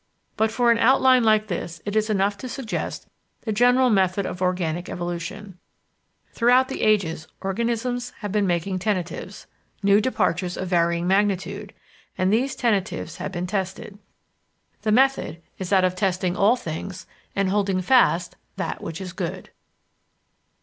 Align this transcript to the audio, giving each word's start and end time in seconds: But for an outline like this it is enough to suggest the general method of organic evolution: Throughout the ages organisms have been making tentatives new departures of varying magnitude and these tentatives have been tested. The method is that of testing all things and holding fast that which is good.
But 0.35 0.51
for 0.51 0.71
an 0.71 0.79
outline 0.79 1.23
like 1.23 1.45
this 1.45 1.79
it 1.85 1.95
is 1.95 2.09
enough 2.09 2.35
to 2.39 2.49
suggest 2.49 3.05
the 3.41 3.51
general 3.51 3.91
method 3.91 4.25
of 4.25 4.41
organic 4.41 4.89
evolution: 4.89 5.59
Throughout 6.33 6.69
the 6.69 6.81
ages 6.81 7.27
organisms 7.41 8.11
have 8.21 8.31
been 8.31 8.47
making 8.47 8.79
tentatives 8.79 9.45
new 9.83 10.01
departures 10.01 10.57
of 10.57 10.69
varying 10.69 11.05
magnitude 11.05 11.71
and 12.17 12.33
these 12.33 12.55
tentatives 12.55 13.17
have 13.17 13.31
been 13.31 13.45
tested. 13.45 13.99
The 14.81 14.91
method 14.91 15.39
is 15.59 15.69
that 15.69 15.83
of 15.85 15.93
testing 15.93 16.35
all 16.35 16.55
things 16.55 17.05
and 17.35 17.51
holding 17.51 17.79
fast 17.79 18.35
that 18.55 18.81
which 18.81 19.01
is 19.01 19.13
good. 19.13 19.51